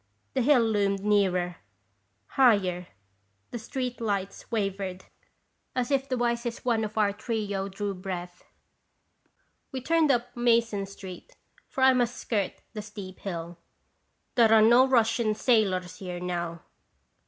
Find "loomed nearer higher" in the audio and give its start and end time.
0.63-2.87